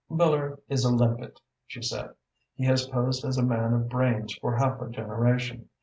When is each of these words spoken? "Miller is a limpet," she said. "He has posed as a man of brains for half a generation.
"Miller 0.09 0.57
is 0.67 0.83
a 0.83 0.89
limpet," 0.91 1.39
she 1.67 1.83
said. 1.83 2.15
"He 2.55 2.63
has 2.65 2.87
posed 2.87 3.23
as 3.23 3.37
a 3.37 3.43
man 3.43 3.71
of 3.71 3.87
brains 3.87 4.33
for 4.33 4.55
half 4.57 4.81
a 4.81 4.89
generation. 4.89 5.69